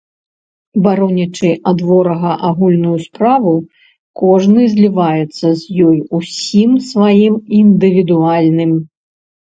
Баронячы 0.85 1.51
ад 1.71 1.79
ворага 1.89 2.31
агульную 2.49 2.95
справу, 3.05 3.53
кожны 4.23 4.61
зліваецца 4.75 5.47
з 5.63 5.87
ёю 5.87 5.95
ўсім 6.19 6.71
сваім 6.91 7.33
індывідуальным. 7.63 8.71